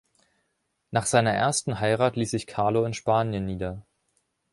Nach 0.89 1.05
seiner 1.05 1.31
ersten 1.31 1.79
Heirat 1.79 2.15
ließ 2.15 2.31
sich 2.31 2.47
Carlo 2.47 2.85
in 2.85 2.95
Spanien 2.95 3.45
nieder. 3.45 3.85